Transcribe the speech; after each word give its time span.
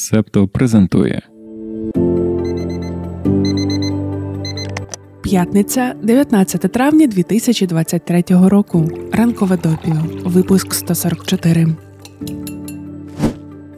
Септо 0.00 0.48
презентує 0.48 1.22
П'ятниця, 5.22 5.94
19 6.02 6.60
травня 6.60 7.06
2023 7.06 8.24
року. 8.28 8.90
Ранкове 9.12 9.56
допіо. 9.56 10.02
Випуск 10.24 10.74
144. 10.74 11.66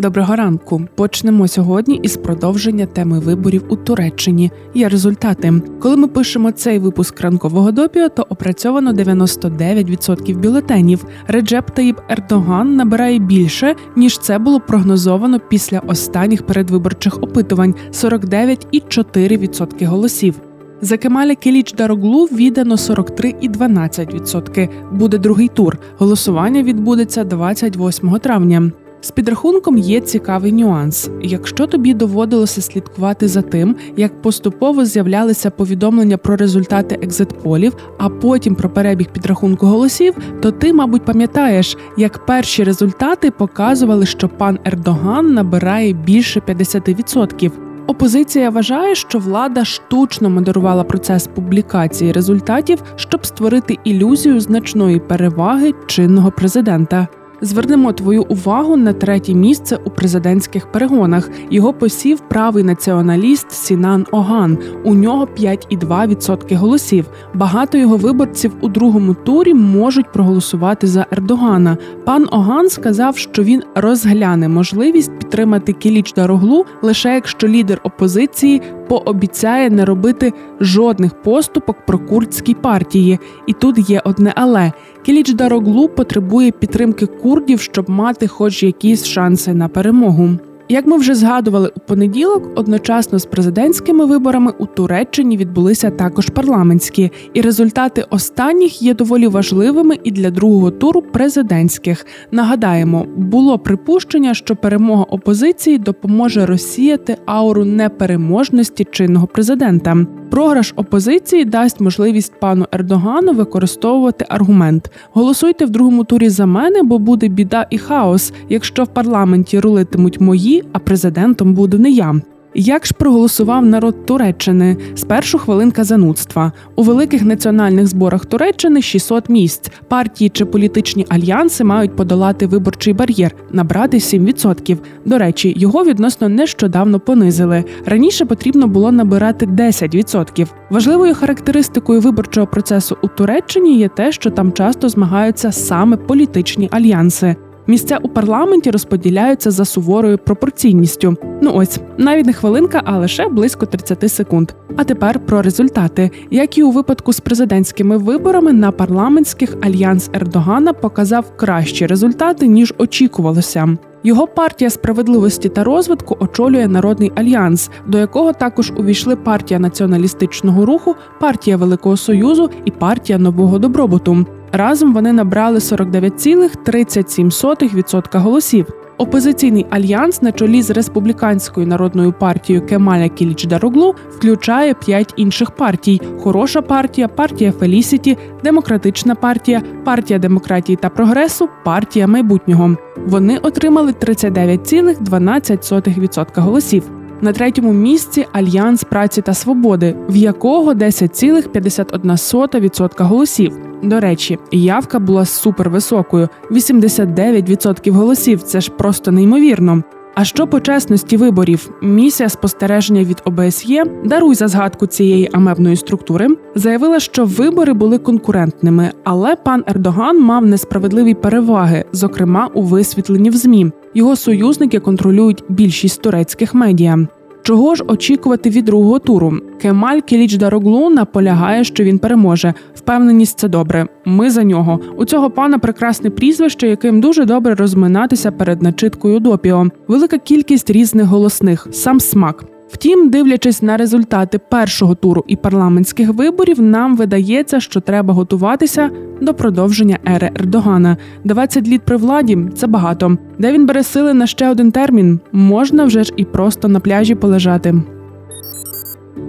Доброго 0.02 0.36
ранку. 0.36 0.82
Почнемо 0.94 1.48
сьогодні 1.48 2.00
із 2.02 2.16
продовження 2.16 2.86
теми 2.86 3.18
виборів 3.18 3.64
у 3.68 3.76
Туреччині. 3.76 4.50
Є 4.74 4.88
результати. 4.88 5.52
Коли 5.80 5.96
ми 5.96 6.08
пишемо 6.08 6.52
цей 6.52 6.78
випуск 6.78 7.20
ранкового 7.20 7.72
допіо, 7.72 8.08
то 8.08 8.26
опрацьовано 8.28 8.92
99% 8.92 10.36
бюлетенів. 10.36 11.04
Реджеп 11.26 11.70
Таїб 11.70 11.96
Ердоган 12.08 12.76
набирає 12.76 13.18
більше 13.18 13.74
ніж 13.96 14.18
це 14.18 14.38
було 14.38 14.60
прогнозовано 14.60 15.40
після 15.40 15.78
останніх 15.78 16.46
передвиборчих 16.46 17.22
опитувань 17.22 17.74
49,4% 17.92 19.86
голосів. 19.86 20.34
За 20.80 20.96
Кемаля 20.96 21.34
Келіч 21.34 21.72
Дароглу 21.72 22.24
віддано 22.24 22.74
43,12%. 22.74 24.68
Буде 24.92 25.18
другий 25.18 25.48
тур. 25.48 25.78
Голосування 25.98 26.62
відбудеться 26.62 27.24
28 27.24 28.18
травня. 28.18 28.72
З 29.04 29.10
підрахунком 29.10 29.78
є 29.78 30.00
цікавий 30.00 30.52
нюанс. 30.52 31.10
Якщо 31.22 31.66
тобі 31.66 31.94
доводилося 31.94 32.62
слідкувати 32.62 33.28
за 33.28 33.42
тим, 33.42 33.76
як 33.96 34.22
поступово 34.22 34.84
з'являлися 34.84 35.50
повідомлення 35.50 36.16
про 36.16 36.36
результати 36.36 36.98
екзитполів, 37.02 37.76
а 37.98 38.08
потім 38.08 38.54
про 38.54 38.70
перебіг 38.70 39.06
підрахунку 39.12 39.66
голосів, 39.66 40.14
то 40.42 40.50
ти, 40.50 40.72
мабуть, 40.72 41.04
пам'ятаєш, 41.04 41.76
як 41.96 42.26
перші 42.26 42.64
результати 42.64 43.30
показували, 43.30 44.06
що 44.06 44.28
пан 44.28 44.58
Ердоган 44.64 45.34
набирає 45.34 45.92
більше 45.92 46.40
50%. 46.40 47.50
Опозиція 47.86 48.50
вважає, 48.50 48.94
що 48.94 49.18
влада 49.18 49.64
штучно 49.64 50.30
модерувала 50.30 50.84
процес 50.84 51.26
публікації 51.26 52.12
результатів, 52.12 52.82
щоб 52.96 53.26
створити 53.26 53.78
ілюзію 53.84 54.40
значної 54.40 55.00
переваги 55.00 55.72
чинного 55.86 56.30
президента. 56.30 57.08
Звернемо 57.44 57.92
твою 57.92 58.22
увагу 58.28 58.76
на 58.76 58.92
третє 58.92 59.34
місце 59.34 59.78
у 59.84 59.90
президентських 59.90 60.72
перегонах. 60.72 61.30
Його 61.50 61.72
посів 61.72 62.20
правий 62.20 62.64
націоналіст 62.64 63.50
Сінан 63.50 64.06
Оган. 64.10 64.58
У 64.84 64.94
нього 64.94 65.28
5,2% 65.38 66.56
голосів. 66.56 67.06
Багато 67.34 67.78
його 67.78 67.96
виборців 67.96 68.52
у 68.60 68.68
другому 68.68 69.14
турі 69.14 69.54
можуть 69.54 70.12
проголосувати 70.12 70.86
за 70.86 71.06
Ердогана. 71.10 71.76
Пан 72.04 72.26
Оган 72.30 72.68
сказав, 72.68 73.16
що 73.16 73.42
він 73.42 73.62
розгляне 73.74 74.48
можливість 74.48 75.18
підтримати 75.18 75.72
Кіліч 75.72 76.12
Дароглу 76.12 76.64
лише 76.82 77.14
якщо 77.14 77.48
лідер 77.48 77.80
опозиції 77.84 78.62
пообіцяє 78.92 79.70
не 79.70 79.84
робити 79.84 80.32
жодних 80.60 81.22
поступок 81.22 81.76
про 81.86 81.98
курдській 81.98 82.54
партії. 82.54 83.18
І 83.46 83.52
тут 83.52 83.90
є 83.90 84.02
одне 84.04 84.32
але 84.36 84.72
Кіліч 85.06 85.32
Дароглу 85.32 85.88
потребує 85.88 86.50
підтримки 86.50 87.06
курдів, 87.06 87.60
щоб 87.60 87.90
мати 87.90 88.28
хоч 88.28 88.62
якісь 88.62 89.06
шанси 89.06 89.54
на 89.54 89.68
перемогу. 89.68 90.30
Як 90.72 90.86
ми 90.86 90.96
вже 90.96 91.14
згадували 91.14 91.70
у 91.76 91.80
понеділок, 91.80 92.50
одночасно 92.54 93.18
з 93.18 93.26
президентськими 93.26 94.06
виборами 94.06 94.52
у 94.58 94.66
Туреччині 94.66 95.36
відбулися 95.36 95.90
також 95.90 96.26
парламентські, 96.26 97.10
і 97.34 97.40
результати 97.40 98.04
останніх 98.10 98.82
є 98.82 98.94
доволі 98.94 99.26
важливими 99.26 99.98
і 100.04 100.10
для 100.10 100.30
другого 100.30 100.70
туру 100.70 101.02
президентських. 101.02 102.06
Нагадаємо, 102.30 103.06
було 103.16 103.58
припущення, 103.58 104.34
що 104.34 104.56
перемога 104.56 105.02
опозиції 105.02 105.78
допоможе 105.78 106.46
розсіяти 106.46 107.16
ауру 107.26 107.64
непереможності 107.64 108.84
чинного 108.90 109.26
президента. 109.26 110.06
Програш 110.32 110.72
опозиції 110.76 111.44
дасть 111.44 111.80
можливість 111.80 112.40
пану 112.40 112.66
Ердогану 112.72 113.32
використовувати 113.32 114.26
аргумент: 114.28 114.90
голосуйте 115.12 115.64
в 115.64 115.70
другому 115.70 116.04
турі 116.04 116.28
за 116.28 116.46
мене, 116.46 116.82
бо 116.82 116.98
буде 116.98 117.28
біда 117.28 117.66
і 117.70 117.78
хаос, 117.78 118.32
якщо 118.48 118.84
в 118.84 118.88
парламенті 118.88 119.60
рулитимуть 119.60 120.20
мої, 120.20 120.64
а 120.72 120.78
президентом 120.78 121.54
буду 121.54 121.78
не 121.78 121.90
я. 121.90 122.20
Як 122.54 122.86
ж 122.86 122.94
проголосував 122.94 123.66
народ 123.66 124.06
Туреччини? 124.06 124.76
Спершу 124.94 125.38
хвилинка 125.38 125.84
занудства 125.84 126.52
у 126.76 126.82
великих 126.82 127.22
національних 127.22 127.86
зборах 127.86 128.26
Туреччини 128.26 128.82
600 128.82 129.28
місць. 129.28 129.70
Партії 129.88 130.30
чи 130.30 130.44
політичні 130.44 131.06
альянси 131.08 131.64
мають 131.64 131.96
подолати 131.96 132.46
виборчий 132.46 132.92
бар'єр, 132.92 133.34
набрати 133.52 133.96
7%. 133.96 134.78
До 135.04 135.18
речі, 135.18 135.54
його 135.56 135.84
відносно 135.84 136.28
нещодавно 136.28 137.00
понизили. 137.00 137.64
Раніше 137.86 138.24
потрібно 138.24 138.66
було 138.66 138.92
набирати 138.92 139.46
10%. 139.46 140.46
Важливою 140.70 141.14
характеристикою 141.14 142.00
виборчого 142.00 142.46
процесу 142.46 142.96
у 143.02 143.08
Туреччині 143.08 143.78
є 143.78 143.88
те, 143.88 144.12
що 144.12 144.30
там 144.30 144.52
часто 144.52 144.88
змагаються 144.88 145.52
саме 145.52 145.96
політичні 145.96 146.68
альянси. 146.72 147.36
Місця 147.66 147.98
у 148.02 148.08
парламенті 148.08 148.70
розподіляються 148.70 149.50
за 149.50 149.64
суворою 149.64 150.18
пропорційністю. 150.18 151.16
Ну 151.42 151.52
ось 151.54 151.80
навіть 151.98 152.26
не 152.26 152.32
хвилинка, 152.32 152.82
а 152.84 152.98
лише 152.98 153.28
близько 153.28 153.66
30 153.66 154.12
секунд. 154.12 154.52
А 154.76 154.84
тепер 154.84 155.18
про 155.18 155.42
результати, 155.42 156.10
як 156.30 156.58
і 156.58 156.62
у 156.62 156.70
випадку 156.70 157.12
з 157.12 157.20
президентськими 157.20 157.96
виборами 157.96 158.52
на 158.52 158.72
парламентських 158.72 159.56
альянс 159.62 160.10
Ердогана 160.12 160.72
показав 160.72 161.36
кращі 161.36 161.86
результати 161.86 162.46
ніж 162.46 162.74
очікувалося. 162.78 163.76
Його 164.04 164.26
партія 164.26 164.70
справедливості 164.70 165.48
та 165.48 165.64
розвитку 165.64 166.16
очолює 166.20 166.68
народний 166.68 167.12
альянс, 167.14 167.70
до 167.86 167.98
якого 167.98 168.32
також 168.32 168.72
увійшли 168.76 169.16
партія 169.16 169.60
націоналістичного 169.60 170.66
руху, 170.66 170.94
партія 171.20 171.56
Великого 171.56 171.96
Союзу 171.96 172.50
і 172.64 172.70
партія 172.70 173.18
нового 173.18 173.58
добробуту. 173.58 174.26
Разом 174.52 174.92
вони 174.92 175.12
набрали 175.12 175.58
49,37% 175.58 178.18
голосів. 178.18 178.66
Опозиційний 178.98 179.66
альянс 179.70 180.22
на 180.22 180.32
чолі 180.32 180.62
з 180.62 180.70
республіканською 180.70 181.66
народною 181.66 182.12
партією 182.12 182.66
Кемаля 182.66 183.08
Кіліч 183.08 183.44
Дароглу 183.44 183.94
включає 184.10 184.74
п'ять 184.74 185.14
інших 185.16 185.50
партій: 185.50 186.00
Хороша 186.20 186.62
партія, 186.62 187.08
партія 187.08 187.52
Фелісіті, 187.52 188.18
Демократична 188.44 189.14
партія, 189.14 189.62
партія 189.84 190.18
демократії 190.18 190.76
та 190.76 190.88
прогресу, 190.88 191.48
партія 191.64 192.06
майбутнього. 192.06 192.76
Вони 193.06 193.38
отримали 193.38 193.92
39,12% 193.92 196.40
голосів. 196.40 197.01
На 197.22 197.32
третьому 197.32 197.72
місці 197.72 198.26
Альянс 198.32 198.84
праці 198.84 199.22
та 199.22 199.34
свободи, 199.34 199.96
в 200.08 200.16
якого 200.16 200.74
10,51% 200.74 203.04
голосів. 203.04 203.58
До 203.82 204.00
речі, 204.00 204.38
явка 204.52 204.98
була 204.98 205.24
супервисокою: 205.24 206.28
89% 206.50 207.90
голосів. 207.90 208.42
Це 208.42 208.60
ж 208.60 208.70
просто 208.70 209.10
неймовірно. 209.10 209.82
А 210.14 210.24
що 210.24 210.46
по 210.46 210.60
чесності 210.60 211.16
виборів? 211.16 211.70
Місія 211.82 212.28
спостереження 212.28 213.04
від 213.04 213.22
ОБСЄ 213.24 213.84
даруй 214.04 214.34
за 214.34 214.48
згадку 214.48 214.86
цієї 214.86 215.30
амебної 215.32 215.76
структури, 215.76 216.28
заявила, 216.54 217.00
що 217.00 217.24
вибори 217.24 217.72
були 217.72 217.98
конкурентними, 217.98 218.92
але 219.04 219.36
пан 219.36 219.64
Ердоган 219.66 220.20
мав 220.20 220.46
несправедливі 220.46 221.14
переваги, 221.14 221.84
зокрема 221.92 222.50
у 222.54 222.62
висвітленні 222.62 223.30
в 223.30 223.36
змі. 223.36 223.72
Його 223.94 224.16
союзники 224.16 224.80
контролюють 224.80 225.44
більшість 225.48 226.02
турецьких 226.02 226.54
медіа. 226.54 227.06
Чого 227.42 227.74
ж 227.74 227.84
очікувати 227.86 228.50
від 228.50 228.64
другого 228.64 228.98
туру? 228.98 229.32
Кемаль 229.60 230.00
Келіч 230.00 230.36
Дароглу 230.36 230.90
наполягає, 230.90 231.64
що 231.64 231.84
він 231.84 231.98
переможе. 231.98 232.54
Впевненість 232.74 233.38
це 233.38 233.48
добре. 233.48 233.86
Ми 234.04 234.30
за 234.30 234.44
нього. 234.44 234.80
У 234.96 235.04
цього 235.04 235.30
пана 235.30 235.58
прекрасне 235.58 236.10
прізвище, 236.10 236.68
яким 236.68 237.00
дуже 237.00 237.24
добре 237.24 237.54
розминатися 237.54 238.32
перед 238.32 238.62
начиткою 238.62 239.20
допіо. 239.20 239.66
Велика 239.88 240.18
кількість 240.18 240.70
різних 240.70 241.06
голосних, 241.06 241.68
сам 241.70 242.00
смак. 242.00 242.44
Втім, 242.72 243.10
дивлячись 243.10 243.62
на 243.62 243.76
результати 243.76 244.38
першого 244.38 244.94
туру 244.94 245.24
і 245.26 245.36
парламентських 245.36 246.14
виборів, 246.14 246.62
нам 246.62 246.96
видається, 246.96 247.60
що 247.60 247.80
треба 247.80 248.14
готуватися 248.14 248.90
до 249.20 249.34
продовження 249.34 249.98
ери 250.08 250.30
Ердогана. 250.34 250.96
20 251.24 251.68
літ 251.68 251.82
при 251.82 251.96
владі 251.96 252.38
це 252.54 252.66
багато. 252.66 253.16
Де 253.38 253.52
він 253.52 253.66
бере 253.66 253.82
сили 253.82 254.14
на 254.14 254.26
ще 254.26 254.50
один 254.50 254.72
термін? 254.72 255.20
Можна 255.32 255.84
вже 255.84 256.04
ж 256.04 256.12
і 256.16 256.24
просто 256.24 256.68
на 256.68 256.80
пляжі 256.80 257.14
полежати. 257.14 257.74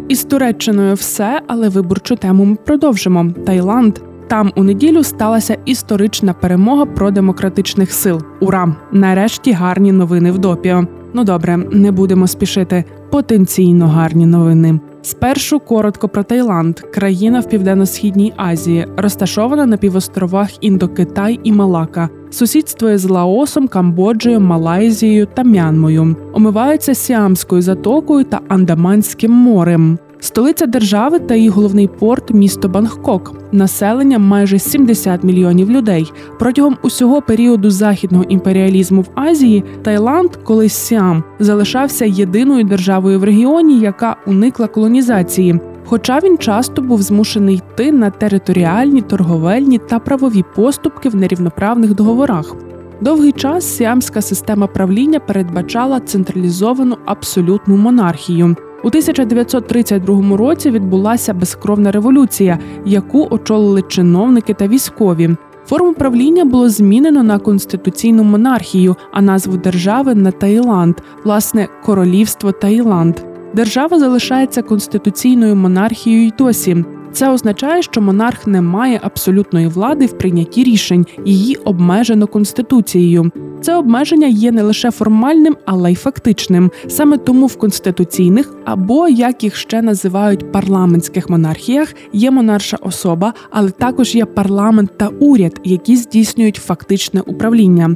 Із 0.08 0.24
Туреччиною 0.24 0.94
все, 0.94 1.42
але 1.48 1.70
виборчу 1.70 2.16
тему 2.16 2.46
ми 2.46 2.56
продовжимо. 2.56 3.32
Таїланд. 3.46 4.00
Там 4.28 4.52
у 4.56 4.64
неділю 4.64 5.04
сталася 5.04 5.58
історична 5.66 6.34
перемога 6.34 6.86
продемократичних 6.86 7.92
сил. 7.92 8.22
Ура! 8.40 8.76
Нарешті 8.92 9.52
гарні 9.52 9.92
новини 9.92 10.32
в 10.32 10.38
допіо. 10.38 10.88
Ну 11.14 11.24
добре, 11.24 11.58
не 11.58 11.92
будемо 11.92 12.28
спішити. 12.28 12.84
Потенційно 13.12 13.88
гарні 13.88 14.26
новини. 14.26 14.80
Спершу 15.02 15.60
коротко 15.60 16.10
про 16.10 16.24
Таїланд, 16.24 16.80
країна 16.80 17.40
в 17.40 17.50
південно-східній 17.50 18.34
Азії, 18.38 18.88
розташована 18.98 19.66
на 19.66 19.78
півостровах 19.78 20.64
Індокитай 20.64 21.40
і 21.44 21.52
Малака, 21.52 22.10
сусідствує 22.32 22.98
з 22.98 23.06
Лаосом, 23.06 23.68
Камбоджею, 23.68 24.40
Малайзією 24.40 25.28
та 25.34 25.44
Мянмою, 25.44 26.16
омиваються 26.34 26.96
Сіамською 26.96 27.62
затокою 27.62 28.24
та 28.24 28.40
Андаманським 28.48 29.32
морем. 29.32 29.98
Столиця 30.24 30.66
держави 30.66 31.20
та 31.20 31.36
її 31.36 31.50
головний 31.50 31.88
порт 31.88 32.34
місто 32.34 32.70
Бангкок. 32.70 33.34
Населення 33.52 34.20
майже 34.20 34.60
70 34.60 35.24
мільйонів 35.24 35.72
людей. 35.72 36.12
Протягом 36.40 36.78
усього 36.82 37.22
періоду 37.22 37.70
західного 37.70 38.24
імперіалізму 38.24 39.02
в 39.02 39.10
Азії 39.16 39.64
Таїланд, 39.82 40.36
колись 40.36 40.74
Сіам, 40.74 41.24
залишався 41.40 42.06
єдиною 42.06 42.64
державою 42.64 43.20
в 43.20 43.24
регіоні, 43.24 43.80
яка 43.80 44.16
уникла 44.28 44.68
колонізації. 44.68 45.60
Хоча 45.86 46.20
він 46.20 46.38
часто 46.38 46.82
був 46.82 47.02
змушений 47.02 47.56
йти 47.56 47.92
на 47.92 48.10
територіальні, 48.10 49.02
торговельні 49.02 49.78
та 49.78 50.00
правові 50.00 50.44
поступки 50.56 51.10
в 51.10 51.16
нерівноправних 51.16 51.96
договорах. 51.96 52.56
Довгий 53.02 53.32
час 53.32 53.76
сіамська 53.76 54.22
система 54.22 54.68
правління 54.68 55.20
передбачала 55.20 56.00
централізовану 56.00 56.98
абсолютну 57.06 57.78
монархію. 57.78 58.56
У 58.84 58.88
1932 58.88 60.38
році 60.38 60.72
відбулася 60.72 61.34
безкровна 61.34 61.92
революція, 61.92 62.60
яку 62.86 63.28
очолили 63.30 63.82
чиновники 63.82 64.54
та 64.54 64.68
військові. 64.68 65.36
Форму 65.66 65.94
правління 65.94 66.46
було 66.46 66.70
змінено 66.70 67.24
на 67.24 67.40
конституційну 67.40 68.24
монархію, 68.24 68.96
а 69.12 69.22
назву 69.22 69.58
держави 69.58 70.16
на 70.16 70.32
Таїланд, 70.32 70.96
власне, 71.24 71.68
королівство 71.86 72.52
Таїланд. 72.52 73.16
Держава 73.54 74.00
залишається 74.00 74.62
конституційною 74.62 75.56
монархією 75.56 76.28
й 76.28 76.34
досі. 76.38 76.86
Це 77.14 77.30
означає, 77.30 77.82
що 77.82 78.02
монарх 78.02 78.48
не 78.48 78.62
має 78.62 79.00
абсолютної 79.04 79.68
влади 79.68 80.06
в 80.06 80.18
прийнятті 80.18 80.64
рішень, 80.64 81.06
її 81.26 81.56
обмежено 81.56 82.28
конституцією. 82.28 83.32
Це 83.62 83.76
обмеження 83.76 84.28
є 84.28 84.52
не 84.52 84.64
лише 84.64 84.92
формальним, 84.92 85.58
але 85.66 85.92
й 85.92 85.96
фактичним. 85.96 86.72
Саме 86.88 87.18
тому 87.18 87.48
в 87.48 87.58
конституційних 87.58 88.56
або 88.66 89.08
як 89.08 89.44
їх 89.44 89.56
ще 89.56 89.82
називають 89.82 90.52
парламентських 90.52 91.30
монархіях 91.30 91.94
є 92.14 92.32
монарша 92.32 92.78
особа, 92.82 93.34
але 93.50 93.70
також 93.70 94.16
є 94.16 94.26
парламент 94.26 94.98
та 94.98 95.08
уряд, 95.08 95.60
які 95.64 95.96
здійснюють 95.96 96.56
фактичне 96.56 97.22
управління. 97.22 97.96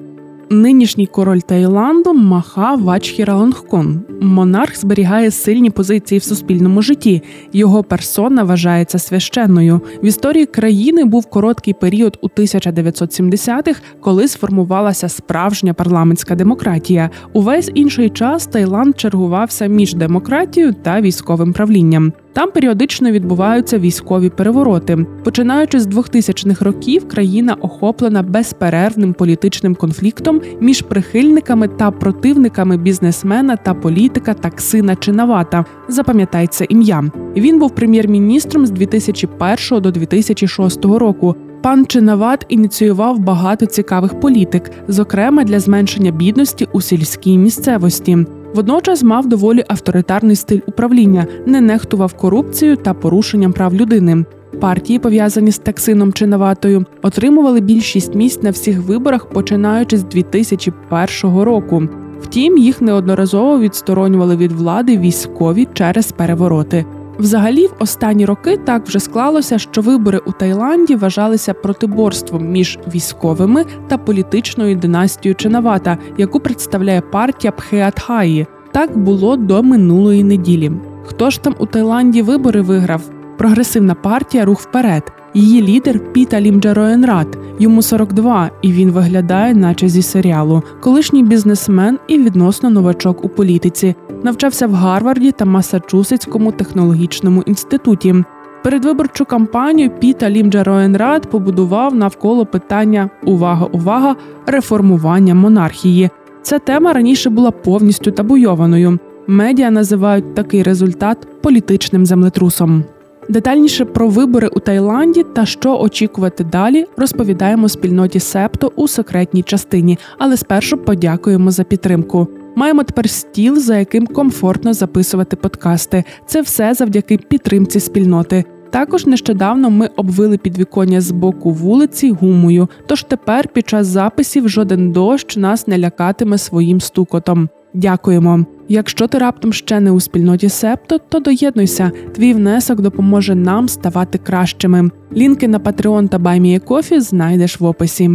Нинішній 0.49 1.07
король 1.07 1.39
Таїланду 1.39 2.13
Маха 2.13 2.75
Вачхіралонгкон. 2.75 4.01
Монарх 4.21 4.77
зберігає 4.77 5.31
сильні 5.31 5.69
позиції 5.69 6.19
в 6.19 6.23
суспільному 6.23 6.81
житті. 6.81 7.21
Його 7.53 7.83
персона 7.83 8.43
вважається 8.43 8.99
священною. 8.99 9.81
В 10.03 10.05
історії 10.05 10.45
країни 10.45 11.05
був 11.05 11.25
короткий 11.25 11.73
період 11.73 12.17
у 12.21 12.27
1970-х, 12.27 13.81
коли 14.01 14.27
сформувалася 14.27 15.09
справжня 15.09 15.73
парламентська 15.73 16.35
демократія. 16.35 17.09
Увесь 17.33 17.71
інший 17.73 18.09
час 18.09 18.47
Таїланд 18.47 18.99
чергувався 18.99 19.65
між 19.65 19.93
демократією 19.93 20.73
та 20.83 21.01
військовим 21.01 21.53
правлінням. 21.53 22.13
Там 22.37 22.51
періодично 22.51 23.11
відбуваються 23.11 23.79
військові 23.79 24.29
перевороти. 24.29 25.05
Починаючи 25.23 25.79
з 25.79 25.87
2000-х 25.87 26.65
років, 26.65 27.07
країна 27.07 27.57
охоплена 27.61 28.23
безперервним 28.23 29.13
політичним 29.13 29.75
конфліктом 29.75 30.41
між 30.61 30.81
прихильниками 30.81 31.67
та 31.67 31.91
противниками 31.91 32.77
бізнесмена 32.77 33.55
та 33.55 33.73
політика 33.73 34.33
Таксина 34.33 34.95
Чинавата. 34.95 35.65
Запам'ятай 35.87 36.49
ім'я. 36.69 37.03
Він 37.37 37.59
був 37.59 37.75
прем'єр-міністром 37.75 38.65
з 38.65 38.71
2001 38.71 39.81
до 39.81 39.91
2006 39.91 40.85
року. 40.85 41.35
Пан 41.61 41.85
Чинават 41.85 42.45
ініціював 42.49 43.19
багато 43.19 43.65
цікавих 43.65 44.19
політик, 44.19 44.71
зокрема 44.87 45.43
для 45.43 45.59
зменшення 45.59 46.11
бідності 46.11 46.67
у 46.73 46.81
сільській 46.81 47.37
місцевості. 47.37 48.17
Водночас 48.55 49.03
мав 49.03 49.27
доволі 49.27 49.65
авторитарний 49.67 50.35
стиль 50.35 50.59
управління, 50.67 51.27
не 51.45 51.61
нехтував 51.61 52.13
корупцією 52.13 52.77
та 52.77 52.93
порушенням 52.93 53.53
прав 53.53 53.73
людини. 53.73 54.25
Партії, 54.59 54.99
пов'язані 54.99 55.51
з 55.51 55.57
таксином 55.57 56.13
чи 56.13 56.27
Наватою, 56.27 56.85
отримували 57.01 57.61
більшість 57.61 58.15
місць 58.15 58.43
на 58.43 58.49
всіх 58.49 58.81
виборах, 58.81 59.25
починаючи 59.25 59.97
з 59.97 60.03
2001 60.03 61.39
року. 61.39 61.83
Втім, 62.21 62.57
їх 62.57 62.81
неодноразово 62.81 63.59
відсторонювали 63.59 64.35
від 64.35 64.51
влади 64.51 64.97
військові 64.97 65.67
через 65.73 66.11
перевороти. 66.11 66.85
Взагалі, 67.19 67.67
в 67.67 67.73
останні 67.79 68.25
роки 68.25 68.57
так 68.57 68.87
вже 68.87 68.99
склалося, 68.99 69.57
що 69.57 69.81
вибори 69.81 70.21
у 70.25 70.31
Таїланді 70.31 70.95
вважалися 70.95 71.53
протиборством 71.53 72.47
між 72.47 72.79
військовими 72.95 73.65
та 73.87 73.97
політичною 73.97 74.75
династією 74.75 75.35
Ченавата, 75.35 75.97
яку 76.17 76.39
представляє 76.39 77.01
партія 77.01 77.51
Пхеатхаї. 77.51 78.47
Так 78.71 78.97
було 78.97 79.37
до 79.37 79.63
минулої 79.63 80.23
неділі. 80.23 80.71
Хто 81.05 81.29
ж 81.29 81.41
там 81.41 81.55
у 81.59 81.65
Таїланді 81.65 82.21
вибори 82.21 82.61
виграв? 82.61 83.01
Прогресивна 83.37 83.95
партія 83.95 84.45
Рух 84.45 84.61
вперед. 84.61 85.03
Її 85.33 85.61
лідер 85.61 86.13
Піта 86.13 86.41
Лімджароенрат. 86.41 87.37
Йому 87.59 87.81
42, 87.81 88.49
і 88.61 88.71
він 88.71 88.91
виглядає, 88.91 89.53
наче 89.53 89.89
зі 89.89 90.01
серіалу. 90.01 90.63
Колишній 90.81 91.23
бізнесмен 91.23 91.99
і 92.07 92.17
відносно 92.17 92.69
новачок 92.69 93.25
у 93.25 93.29
політиці. 93.29 93.95
Навчався 94.23 94.67
в 94.67 94.73
Гарварді 94.73 95.31
та 95.31 95.45
Масачусетському 95.45 96.51
технологічному 96.51 97.41
інституті. 97.41 98.15
Передвиборчу 98.63 99.25
кампанію 99.25 99.89
Піта 99.89 100.29
Лімджароенрат 100.29 101.29
побудував 101.29 101.95
навколо 101.95 102.45
питання 102.45 103.09
Увага, 103.23 103.65
увага! 103.65 104.15
реформування 104.45 105.35
монархії. 105.35 106.09
Ця 106.41 106.59
тема 106.59 106.93
раніше 106.93 107.29
була 107.29 107.51
повністю 107.51 108.11
табуйованою. 108.11 108.99
Медіа 109.27 109.71
називають 109.71 110.35
такий 110.35 110.63
результат 110.63 111.27
політичним 111.41 112.05
землетрусом. 112.05 112.83
Детальніше 113.29 113.85
про 113.85 114.09
вибори 114.09 114.47
у 114.47 114.59
Таїланді 114.59 115.23
та 115.23 115.45
що 115.45 115.79
очікувати 115.79 116.43
далі, 116.43 116.85
розповідаємо 116.97 117.69
спільноті 117.69 118.19
Септо 118.19 118.71
у 118.75 118.87
секретній 118.87 119.43
частині, 119.43 119.97
але 120.17 120.37
спершу 120.37 120.77
подякуємо 120.77 121.51
за 121.51 121.63
підтримку. 121.63 122.27
Маємо 122.57 122.83
тепер 122.83 123.09
стіл, 123.09 123.59
за 123.59 123.77
яким 123.77 124.07
комфортно 124.07 124.73
записувати 124.73 125.35
подкасти. 125.35 126.03
Це 126.25 126.41
все 126.41 126.73
завдяки 126.73 127.17
підтримці 127.17 127.79
спільноти. 127.79 128.43
Також 128.69 129.05
нещодавно 129.05 129.69
ми 129.69 129.89
обвили 129.95 130.37
підвіконня 130.37 131.01
з 131.01 131.11
боку 131.11 131.51
вулиці 131.51 132.11
гумою. 132.11 132.67
Тож 132.85 133.03
тепер 133.03 133.47
під 133.47 133.69
час 133.69 133.87
записів 133.87 134.49
жоден 134.49 134.91
дощ 134.91 135.37
нас 135.37 135.67
не 135.67 135.77
лякатиме 135.77 136.37
своїм 136.37 136.81
стукотом. 136.81 137.49
Дякуємо. 137.73 138.45
Якщо 138.67 139.07
ти 139.07 139.17
раптом 139.17 139.53
ще 139.53 139.79
не 139.79 139.91
у 139.91 139.99
спільноті 139.99 140.49
Септо, 140.49 140.97
то 140.97 141.19
доєднуйся. 141.19 141.91
Твій 142.15 142.33
внесок 142.33 142.81
допоможе 142.81 143.35
нам 143.35 143.69
ставати 143.69 144.17
кращими. 144.17 144.89
Лінки 145.13 145.47
на 145.47 145.59
Patreon 145.59 146.07
та 146.07 146.17
BuyMeACoffee 146.17 147.01
знайдеш 147.01 147.59
в 147.59 147.65
описі. 147.65 148.11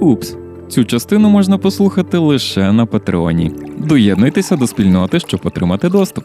Упс, 0.00 0.36
цю 0.68 0.84
частину 0.84 1.28
можна 1.28 1.58
послухати 1.58 2.18
лише 2.18 2.72
на 2.72 2.86
Патреоні. 2.86 3.52
Доєднуйтеся 3.78 4.56
до 4.56 4.66
спільноти, 4.66 5.20
щоб 5.20 5.40
отримати 5.44 5.88
доступ. 5.88 6.24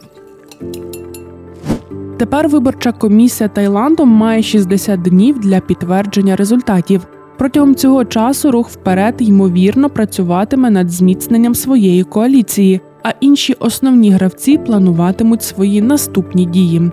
Тепер 2.18 2.50
виборча 2.50 2.92
комісія 2.92 3.50
Таїланду 3.50 4.06
має 4.06 4.44
60 4.44 5.02
днів 5.02 5.40
для 5.40 5.60
підтвердження 5.60 6.36
результатів. 6.36 7.08
Протягом 7.38 7.76
цього 7.76 8.06
часу 8.06 8.52
рух 8.52 8.70
вперед 8.70 9.16
ймовірно 9.20 9.90
працюватиме 9.90 10.70
над 10.70 10.92
зміцненням 10.92 11.56
своєї 11.56 12.04
коаліції, 12.04 12.82
а 13.04 13.12
інші 13.20 13.56
основні 13.60 14.12
гравці 14.12 14.58
плануватимуть 14.58 15.44
свої 15.44 15.82
наступні 15.82 16.46
дії. 16.46 16.92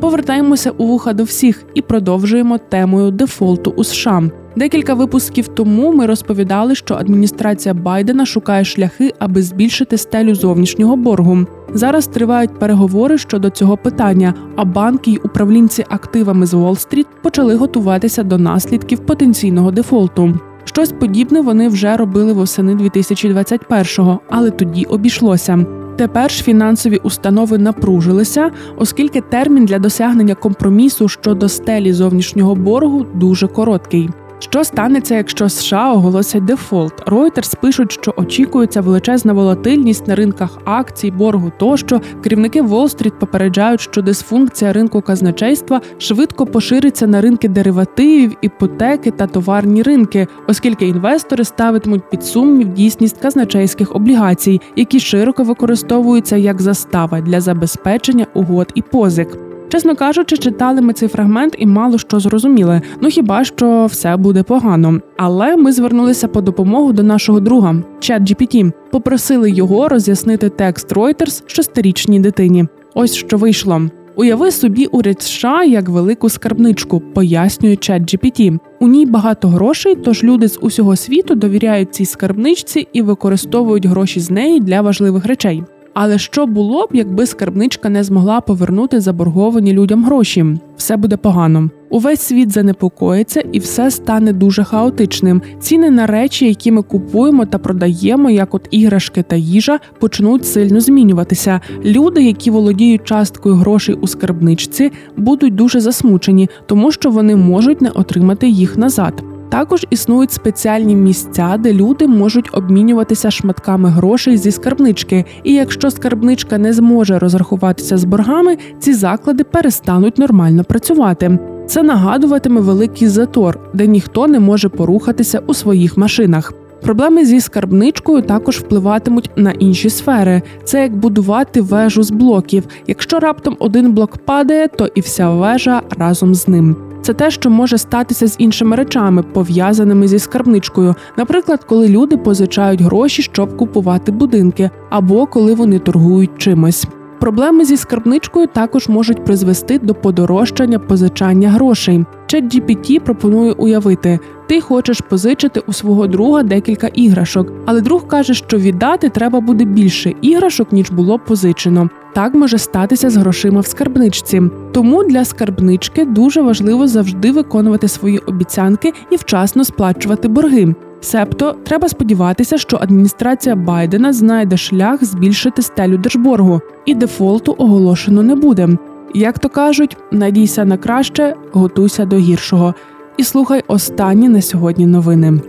Повертаємося 0.00 0.70
у 0.70 0.86
вуха 0.86 1.12
до 1.12 1.24
всіх 1.24 1.64
і 1.74 1.82
продовжуємо 1.82 2.58
темою 2.58 3.10
дефолту 3.10 3.74
у 3.76 3.84
США. 3.84 4.30
Декілька 4.58 4.94
випусків 4.94 5.48
тому 5.48 5.92
ми 5.92 6.06
розповідали, 6.06 6.74
що 6.74 6.94
адміністрація 6.94 7.74
Байдена 7.74 8.26
шукає 8.26 8.64
шляхи, 8.64 9.14
аби 9.18 9.42
збільшити 9.42 9.98
стелю 9.98 10.34
зовнішнього 10.34 10.96
боргу. 10.96 11.38
Зараз 11.74 12.06
тривають 12.06 12.58
переговори 12.58 13.18
щодо 13.18 13.50
цього 13.50 13.76
питання, 13.76 14.34
а 14.56 14.64
банки 14.64 15.10
й 15.10 15.20
управлінці 15.24 15.84
активами 15.88 16.46
з 16.46 16.54
Уолл-стріт 16.54 17.06
почали 17.22 17.54
готуватися 17.54 18.22
до 18.22 18.38
наслідків 18.38 18.98
потенційного 18.98 19.70
дефолту. 19.70 20.40
Щось 20.64 20.92
подібне 20.92 21.40
вони 21.40 21.68
вже 21.68 21.96
робили 21.96 22.32
восени 22.32 22.74
2021-го, 22.74 24.20
але 24.28 24.50
тоді 24.50 24.84
обійшлося. 24.84 25.66
Тепер 25.96 26.30
ж 26.30 26.42
фінансові 26.42 27.00
установи 27.02 27.58
напружилися, 27.58 28.50
оскільки 28.76 29.20
термін 29.20 29.64
для 29.64 29.78
досягнення 29.78 30.34
компромісу 30.34 31.08
щодо 31.08 31.48
стелі 31.48 31.92
зовнішнього 31.92 32.54
боргу 32.54 33.06
дуже 33.14 33.46
короткий. 33.46 34.10
Що 34.40 34.64
станеться, 34.64 35.14
якщо 35.14 35.48
США 35.48 35.92
оголосять 35.92 36.44
дефолт? 36.44 37.04
Reuters 37.06 37.60
пишуть, 37.60 37.92
що 37.92 38.14
очікується 38.16 38.80
величезна 38.80 39.32
волатильність 39.32 40.06
на 40.06 40.14
ринках 40.14 40.58
акцій, 40.64 41.10
боргу 41.10 41.52
тощо. 41.58 42.00
Керівники 42.22 42.62
Уолл-стріт 42.62 43.12
попереджають, 43.18 43.80
що 43.80 44.02
дисфункція 44.02 44.72
ринку 44.72 45.00
казначейства 45.02 45.80
швидко 45.98 46.46
пошириться 46.46 47.06
на 47.06 47.20
ринки 47.20 47.48
деривативів, 47.48 48.36
іпотеки 48.42 49.10
та 49.10 49.26
товарні 49.26 49.82
ринки, 49.82 50.26
оскільки 50.48 50.86
інвестори 50.86 51.44
ставитимуть 51.44 52.10
під 52.10 52.24
сумнів 52.24 52.68
дійсність 52.68 53.18
казначейських 53.18 53.96
облігацій, 53.96 54.60
які 54.76 55.00
широко 55.00 55.44
використовуються 55.44 56.36
як 56.36 56.62
застава 56.62 57.20
для 57.20 57.40
забезпечення 57.40 58.26
угод 58.34 58.72
і 58.74 58.82
позик. 58.82 59.47
Чесно 59.68 59.96
кажучи, 59.96 60.36
читали 60.36 60.80
ми 60.80 60.92
цей 60.92 61.08
фрагмент 61.08 61.54
і 61.58 61.66
мало 61.66 61.98
що 61.98 62.20
зрозуміли. 62.20 62.80
Ну 63.00 63.08
хіба 63.08 63.44
що 63.44 63.86
все 63.86 64.16
буде 64.16 64.42
погано. 64.42 65.00
Але 65.16 65.56
ми 65.56 65.72
звернулися 65.72 66.28
по 66.28 66.40
допомогу 66.40 66.92
до 66.92 67.02
нашого 67.02 67.40
друга 67.40 67.74
ChatGPT. 68.00 68.72
попросили 68.90 69.50
його 69.50 69.88
роз'яснити 69.88 70.48
текст 70.48 70.92
Reuters 70.92 71.42
шестирічній 71.46 72.20
дитині. 72.20 72.66
Ось 72.94 73.14
що 73.14 73.36
вийшло. 73.36 73.82
Уяви 74.16 74.50
собі 74.50 74.86
уряд 74.86 75.22
США 75.22 75.64
як 75.64 75.88
велику 75.88 76.28
скарбничку, 76.28 77.00
пояснює 77.00 77.74
ChatGPT. 77.74 78.58
У 78.80 78.88
ній 78.88 79.06
багато 79.06 79.48
грошей, 79.48 79.94
тож 79.94 80.24
люди 80.24 80.48
з 80.48 80.58
усього 80.62 80.96
світу 80.96 81.34
довіряють 81.34 81.94
цій 81.94 82.04
скарбничці 82.04 82.88
і 82.92 83.02
використовують 83.02 83.86
гроші 83.86 84.20
з 84.20 84.30
неї 84.30 84.60
для 84.60 84.80
важливих 84.80 85.26
речей. 85.26 85.62
Але 85.94 86.18
що 86.18 86.46
було 86.46 86.86
б, 86.86 86.88
якби 86.92 87.26
скарбничка 87.26 87.88
не 87.88 88.04
змогла 88.04 88.40
повернути 88.40 89.00
заборговані 89.00 89.72
людям 89.72 90.04
гроші? 90.04 90.44
Все 90.76 90.96
буде 90.96 91.16
погано. 91.16 91.70
Увесь 91.90 92.20
світ 92.20 92.52
занепокоїться 92.52 93.40
і 93.52 93.58
все 93.58 93.90
стане 93.90 94.32
дуже 94.32 94.64
хаотичним. 94.64 95.42
Ціни 95.60 95.90
на 95.90 96.06
речі, 96.06 96.46
які 96.48 96.72
ми 96.72 96.82
купуємо 96.82 97.46
та 97.46 97.58
продаємо, 97.58 98.30
як 98.30 98.54
от 98.54 98.68
іграшки 98.70 99.22
та 99.22 99.36
їжа, 99.36 99.78
почнуть 100.00 100.46
сильно 100.46 100.80
змінюватися. 100.80 101.60
Люди, 101.84 102.22
які 102.22 102.50
володіють 102.50 103.04
часткою 103.04 103.54
грошей 103.54 103.94
у 103.94 104.06
скарбничці, 104.06 104.92
будуть 105.16 105.54
дуже 105.54 105.80
засмучені, 105.80 106.48
тому 106.66 106.92
що 106.92 107.10
вони 107.10 107.36
можуть 107.36 107.80
не 107.80 107.90
отримати 107.90 108.48
їх 108.48 108.76
назад. 108.76 109.22
Також 109.48 109.86
існують 109.90 110.32
спеціальні 110.32 110.96
місця, 110.96 111.56
де 111.58 111.72
люди 111.72 112.06
можуть 112.06 112.50
обмінюватися 112.52 113.30
шматками 113.30 113.88
грошей 113.88 114.36
зі 114.36 114.50
скарбнички. 114.50 115.24
І 115.42 115.54
якщо 115.54 115.90
скарбничка 115.90 116.58
не 116.58 116.72
зможе 116.72 117.18
розрахуватися 117.18 117.96
з 117.96 118.04
боргами, 118.04 118.56
ці 118.78 118.94
заклади 118.94 119.44
перестануть 119.44 120.18
нормально 120.18 120.64
працювати. 120.64 121.38
Це 121.66 121.82
нагадуватиме 121.82 122.60
великий 122.60 123.08
затор, 123.08 123.58
де 123.74 123.86
ніхто 123.86 124.26
не 124.26 124.40
може 124.40 124.68
порухатися 124.68 125.42
у 125.46 125.54
своїх 125.54 125.96
машинах. 125.96 126.52
Проблеми 126.82 127.24
зі 127.24 127.40
скарбничкою 127.40 128.22
також 128.22 128.58
впливатимуть 128.58 129.30
на 129.36 129.50
інші 129.50 129.90
сфери. 129.90 130.42
Це 130.64 130.82
як 130.82 130.96
будувати 130.96 131.60
вежу 131.60 132.02
з 132.02 132.10
блоків. 132.10 132.64
Якщо 132.86 133.18
раптом 133.18 133.56
один 133.58 133.92
блок 133.92 134.16
падає, 134.16 134.68
то 134.68 134.88
і 134.94 135.00
вся 135.00 135.30
вежа 135.30 135.82
разом 135.98 136.34
з 136.34 136.48
ним. 136.48 136.87
Це 137.08 137.14
те, 137.14 137.30
що 137.30 137.50
може 137.50 137.78
статися 137.78 138.26
з 138.26 138.36
іншими 138.38 138.76
речами, 138.76 139.22
пов'язаними 139.22 140.08
зі 140.08 140.18
скарбничкою, 140.18 140.94
наприклад, 141.16 141.64
коли 141.64 141.88
люди 141.88 142.16
позичають 142.16 142.80
гроші, 142.80 143.22
щоб 143.22 143.56
купувати 143.56 144.12
будинки, 144.12 144.70
або 144.90 145.26
коли 145.26 145.54
вони 145.54 145.78
торгують 145.78 146.30
чимось. 146.38 146.86
Проблеми 147.20 147.64
зі 147.64 147.76
скарбничкою 147.76 148.46
також 148.46 148.88
можуть 148.88 149.24
призвести 149.24 149.78
до 149.78 149.94
подорожчання 149.94 150.78
позичання 150.78 151.50
грошей. 151.50 152.04
ChatGPT 152.32 153.00
пропонує 153.00 153.52
уявити: 153.52 154.18
ти 154.46 154.60
хочеш 154.60 155.00
позичити 155.00 155.62
у 155.66 155.72
свого 155.72 156.06
друга 156.06 156.42
декілька 156.42 156.86
іграшок, 156.86 157.52
але 157.66 157.80
друг 157.80 158.06
каже, 158.06 158.34
що 158.34 158.56
віддати 158.56 159.08
треба 159.08 159.40
буде 159.40 159.64
більше 159.64 160.14
іграшок, 160.22 160.72
ніж 160.72 160.90
було 160.90 161.18
позичено. 161.18 161.88
Так 162.14 162.34
може 162.34 162.58
статися 162.58 163.10
з 163.10 163.16
грошима 163.16 163.60
в 163.60 163.66
скарбничці. 163.66 164.42
Тому 164.72 165.04
для 165.04 165.24
скарбнички 165.24 166.04
дуже 166.04 166.42
важливо 166.42 166.88
завжди 166.88 167.32
виконувати 167.32 167.88
свої 167.88 168.18
обіцянки 168.18 168.92
і 169.10 169.16
вчасно 169.16 169.64
сплачувати 169.64 170.28
борги. 170.28 170.74
Себто 171.00 171.56
треба 171.64 171.88
сподіватися, 171.88 172.58
що 172.58 172.76
адміністрація 172.76 173.56
Байдена 173.56 174.12
знайде 174.12 174.56
шлях 174.56 175.04
збільшити 175.04 175.62
стелю 175.62 175.96
держборгу, 175.96 176.60
і 176.86 176.94
дефолту 176.94 177.54
оголошено 177.58 178.22
не 178.22 178.34
буде. 178.34 178.68
Як 179.14 179.38
то 179.38 179.48
кажуть, 179.48 179.96
надійся 180.12 180.64
на 180.64 180.76
краще, 180.76 181.34
готуйся 181.52 182.04
до 182.04 182.16
гіршого. 182.16 182.74
І 183.16 183.24
слухай 183.24 183.62
останні 183.66 184.28
на 184.28 184.42
сьогодні 184.42 184.86
новини. 184.86 185.40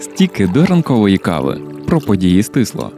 Стіки 0.00 0.50
до 0.54 0.66
ранкової 0.66 1.18
кави 1.18 1.60
про 1.86 2.00
події 2.00 2.42
стисло. 2.42 2.90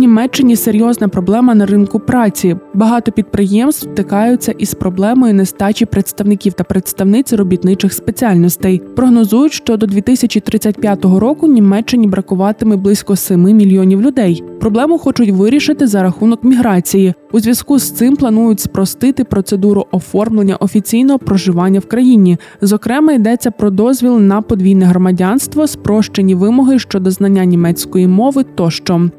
Німеччині 0.00 0.56
серйозна 0.56 1.08
проблема 1.08 1.54
на 1.54 1.66
ринку 1.66 2.00
праці. 2.00 2.56
Багато 2.74 3.12
підприємств 3.12 3.82
стикаються 3.92 4.52
із 4.52 4.74
проблемою 4.74 5.34
нестачі 5.34 5.86
представників 5.86 6.52
та 6.52 6.64
представниць 6.64 7.32
робітничих 7.32 7.92
спеціальностей. 7.92 8.82
Прогнозують, 8.96 9.52
що 9.52 9.76
до 9.76 9.86
2035 9.86 11.04
року 11.04 11.46
Німеччині 11.48 12.06
бракуватиме 12.06 12.76
близько 12.76 13.16
7 13.16 13.42
мільйонів 13.42 14.02
людей. 14.02 14.44
Проблему 14.60 14.98
хочуть 14.98 15.30
вирішити 15.30 15.86
за 15.86 16.02
рахунок 16.02 16.44
міграції. 16.44 17.14
У 17.32 17.40
зв'язку 17.40 17.78
з 17.78 17.90
цим 17.90 18.16
планують 18.16 18.60
спростити 18.60 19.24
процедуру 19.24 19.86
оформлення 19.90 20.56
офіційного 20.56 21.18
проживання 21.18 21.80
в 21.80 21.86
країні. 21.86 22.38
Зокрема, 22.60 23.12
йдеться 23.12 23.50
про 23.50 23.70
дозвіл 23.70 24.18
на 24.18 24.42
подвійне 24.42 24.84
громадянство, 24.84 25.66
спрощені 25.66 26.34
вимоги 26.34 26.78
щодо 26.78 27.10
знання 27.10 27.44
німецької 27.44 28.06
мови 28.06 28.44
тощо. 28.54 29.10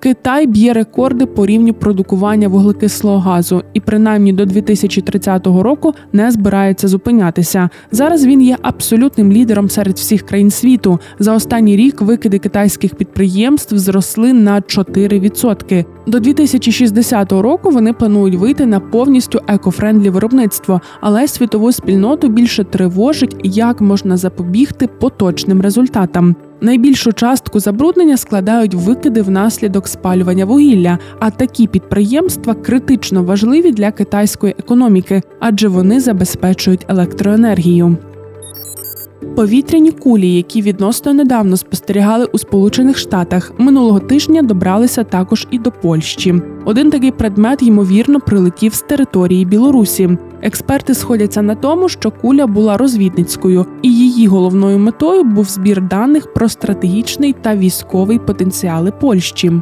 Китай 0.00 0.46
б'є 0.46 0.72
рекорди 0.72 1.26
по 1.26 1.46
рівню 1.46 1.74
продукування 1.74 2.48
вуглекислого 2.48 3.18
газу 3.18 3.62
і, 3.74 3.80
принаймні 3.80 4.32
до 4.32 4.44
2030 4.44 5.46
року, 5.46 5.94
не 6.12 6.30
збирається 6.30 6.88
зупинятися. 6.88 7.70
Зараз 7.92 8.26
він 8.26 8.42
є 8.42 8.56
абсолютним 8.62 9.32
лідером 9.32 9.68
серед 9.68 9.96
всіх 9.96 10.22
країн 10.22 10.50
світу. 10.50 10.98
За 11.18 11.34
останній 11.34 11.76
рік 11.76 12.00
викиди 12.00 12.38
китайських 12.38 12.94
підприємств 12.94 13.78
зросли 13.78 14.32
на 14.32 14.60
4%. 14.60 15.84
До 16.06 16.20
2060 16.20 17.32
року 17.32 17.70
вони 17.70 17.92
планують 17.92 18.34
вийти 18.34 18.66
на 18.66 18.80
повністю 18.80 19.40
eco-friendly 19.48 20.10
виробництво, 20.10 20.80
але 21.00 21.28
світову 21.28 21.72
спільноту 21.72 22.28
більше 22.28 22.64
тривожить, 22.64 23.36
як 23.44 23.80
можна 23.80 24.16
запобігти 24.16 24.86
поточним 24.86 25.60
результатам. 25.60 26.36
Найбільшу 26.60 27.12
частку 27.12 27.60
забруднення 27.60 28.16
складають 28.16 28.74
викиди 28.74 29.22
внаслідок 29.22 29.88
спалювання 29.88 30.44
вугілля, 30.44 30.98
а 31.18 31.30
такі 31.30 31.66
підприємства 31.66 32.54
критично 32.54 33.22
важливі 33.22 33.72
для 33.72 33.90
китайської 33.90 34.54
економіки, 34.58 35.22
адже 35.40 35.68
вони 35.68 36.00
забезпечують 36.00 36.86
електроенергію. 36.88 37.96
Повітряні 39.36 39.90
кулі, 39.90 40.34
які 40.34 40.62
відносно 40.62 41.14
недавно 41.14 41.56
спостерігали 41.56 42.24
у 42.24 42.38
Сполучених 42.38 42.98
Штатах, 42.98 43.52
минулого 43.58 44.00
тижня 44.00 44.42
добралися 44.42 45.04
також 45.04 45.46
і 45.50 45.58
до 45.58 45.70
Польщі. 45.70 46.42
Один 46.64 46.90
такий 46.90 47.10
предмет 47.10 47.62
ймовірно 47.62 48.20
прилетів 48.20 48.74
з 48.74 48.80
території 48.82 49.44
Білорусі. 49.44 50.18
Експерти 50.42 50.94
сходяться 50.94 51.42
на 51.42 51.54
тому, 51.54 51.88
що 51.88 52.10
куля 52.10 52.46
була 52.46 52.76
розвідницькою, 52.76 53.66
і 53.82 53.94
її 53.94 54.26
головною 54.26 54.78
метою 54.78 55.24
був 55.24 55.44
збір 55.44 55.82
даних 55.82 56.32
про 56.32 56.48
стратегічний 56.48 57.32
та 57.32 57.56
військовий 57.56 58.18
потенціали 58.18 58.92
Польщі. 59.00 59.52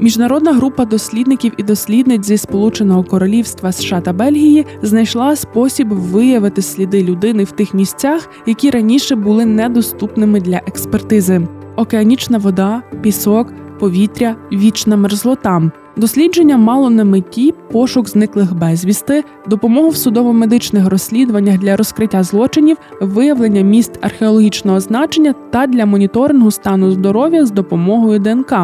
Міжнародна 0.00 0.52
група 0.52 0.84
дослідників 0.84 1.52
і 1.56 1.62
дослідниць 1.62 2.26
зі 2.26 2.36
Сполученого 2.36 3.04
Королівства 3.04 3.72
США 3.72 4.00
та 4.00 4.12
Бельгії 4.12 4.66
знайшла 4.82 5.36
спосіб 5.36 5.88
виявити 5.88 6.62
сліди 6.62 7.04
людини 7.04 7.44
в 7.44 7.50
тих 7.50 7.74
місцях, 7.74 8.28
які 8.46 8.70
раніше 8.70 9.16
були 9.16 9.46
недоступними 9.46 10.40
для 10.40 10.56
експертизи: 10.56 11.48
океанічна 11.76 12.38
вода, 12.38 12.82
пісок, 13.02 13.52
повітря, 13.78 14.36
вічна 14.52 14.96
мерзлота. 14.96 15.70
Дослідження 16.00 16.56
мало 16.56 16.90
на 16.90 17.04
меті 17.04 17.54
пошук 17.72 18.08
зниклих 18.08 18.54
безвісти, 18.54 19.24
допомогу 19.46 19.88
в 19.88 19.96
судово-медичних 19.96 20.88
розслідуваннях 20.88 21.58
для 21.58 21.76
розкриття 21.76 22.22
злочинів, 22.22 22.76
виявлення 23.00 23.60
міст 23.60 23.98
археологічного 24.00 24.80
значення 24.80 25.34
та 25.50 25.66
для 25.66 25.86
моніторингу 25.86 26.50
стану 26.50 26.90
здоров'я 26.90 27.46
з 27.46 27.50
допомогою 27.50 28.18
ДНК. 28.18 28.54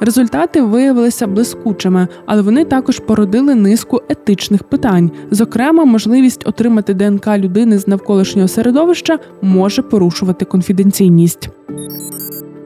Результати 0.00 0.62
виявилися 0.62 1.26
блискучими, 1.26 2.08
але 2.26 2.42
вони 2.42 2.64
також 2.64 2.98
породили 2.98 3.54
низку 3.54 4.00
етичних 4.08 4.64
питань. 4.64 5.10
Зокрема, 5.30 5.84
можливість 5.84 6.46
отримати 6.48 6.94
ДНК 6.94 7.28
людини 7.38 7.78
з 7.78 7.88
навколишнього 7.88 8.48
середовища 8.48 9.18
може 9.42 9.82
порушувати 9.82 10.44
конфіденційність. 10.44 11.50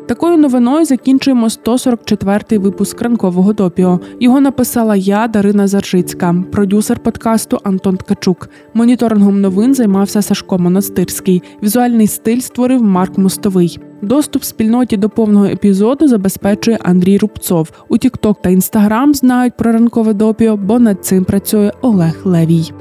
Такою 0.09 0.37
новиною 0.37 0.85
закінчуємо 0.85 1.47
144-й 1.47 2.59
випуск 2.59 3.03
ранкового 3.03 3.53
допіо. 3.53 4.01
Його 4.21 4.41
написала 4.41 4.97
я, 4.97 5.29
Дарина 5.29 5.67
Заржицька, 5.67 6.45
продюсер 6.53 6.99
подкасту 6.99 7.59
Антон 7.65 7.97
Ткачук. 7.97 8.49
Моніторингом 8.75 9.41
новин 9.41 9.75
займався 9.75 10.23
Сашко 10.23 10.59
Монастирський. 10.59 11.43
Візуальний 11.63 12.07
стиль 12.07 12.41
створив 12.41 12.83
Марк 12.83 13.19
Мостовий. 13.19 13.79
Доступ 14.03 14.45
спільноті 14.45 14.97
до 14.97 15.09
повного 15.09 15.47
епізоду 15.47 16.09
забезпечує 16.09 16.79
Андрій 16.83 17.19
Рубцов. 17.19 17.71
У 17.89 17.97
TikTok 17.97 18.35
та 18.43 18.51
Instagram 18.51 19.15
знають 19.15 19.57
про 19.57 19.73
ранкове 19.73 20.13
допіо, 20.13 20.57
бо 20.57 20.79
над 20.79 21.05
цим 21.05 21.25
працює 21.25 21.73
Олег 21.83 22.21
Левій. 22.25 22.73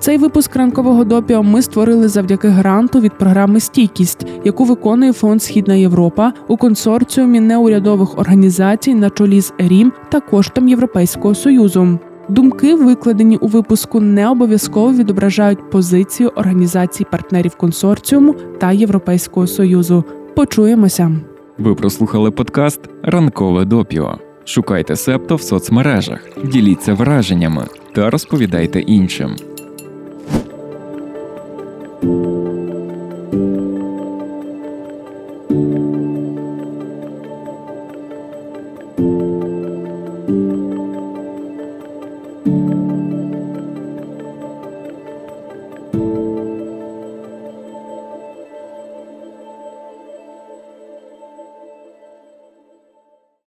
Цей 0.00 0.18
випуск 0.18 0.56
ранкового 0.56 1.04
допіо 1.04 1.42
ми 1.42 1.62
створили 1.62 2.08
завдяки 2.08 2.48
гранту 2.48 3.00
від 3.00 3.18
програми 3.18 3.60
Стійкість, 3.60 4.26
яку 4.44 4.64
виконує 4.64 5.12
фонд 5.12 5.42
Східна 5.42 5.74
Європа 5.74 6.32
у 6.48 6.56
консорціумі 6.56 7.40
неурядових 7.40 8.18
організацій 8.18 8.94
на 8.94 9.10
чолі 9.10 9.40
з 9.40 9.52
ЕРІМ 9.58 9.92
та 10.08 10.20
коштом 10.20 10.68
Європейського 10.68 11.34
союзу. 11.34 11.98
Думки, 12.28 12.74
викладені 12.74 13.36
у 13.36 13.46
випуску, 13.46 14.00
не 14.00 14.28
обов'язково 14.28 14.92
відображають 14.92 15.70
позицію 15.70 16.32
організацій 16.36 17.06
партнерів 17.10 17.54
консорціуму 17.54 18.34
та 18.58 18.72
Європейського 18.72 19.46
союзу. 19.46 20.04
Почуємося. 20.36 21.12
Ви 21.58 21.74
прослухали 21.74 22.30
подкаст 22.30 22.80
Ранкове 23.02 23.64
допіо. 23.64 24.18
Шукайте 24.44 24.96
септо 24.96 25.36
в 25.36 25.42
соцмережах, 25.42 26.28
діліться 26.44 26.94
враженнями 26.94 27.66
та 27.94 28.10
розповідайте 28.10 28.80
іншим. 28.80 29.36